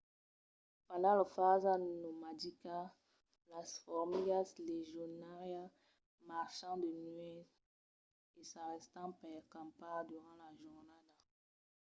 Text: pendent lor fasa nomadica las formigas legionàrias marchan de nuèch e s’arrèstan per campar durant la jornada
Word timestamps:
pendent 0.87 1.15
lor 1.19 1.29
fasa 1.35 1.71
nomadica 2.03 2.77
las 3.51 3.69
formigas 3.85 4.47
legionàrias 4.69 5.73
marchan 6.29 6.75
de 6.83 6.89
nuèch 7.03 7.49
e 8.39 8.41
s’arrèstan 8.49 9.09
per 9.21 9.37
campar 9.55 9.99
durant 10.09 10.37
la 10.41 10.49
jornada 10.61 11.13